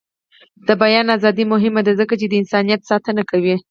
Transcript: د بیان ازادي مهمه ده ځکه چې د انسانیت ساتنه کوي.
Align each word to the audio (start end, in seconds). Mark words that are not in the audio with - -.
د 0.67 0.69
بیان 0.81 1.07
ازادي 1.17 1.45
مهمه 1.53 1.81
ده 1.87 1.93
ځکه 2.01 2.13
چې 2.19 2.25
د 2.29 2.33
انسانیت 2.41 2.81
ساتنه 2.89 3.23
کوي. 3.31 3.55